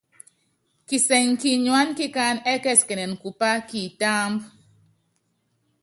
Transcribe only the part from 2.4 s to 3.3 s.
ɛ́kɛsikɛnɛnɛ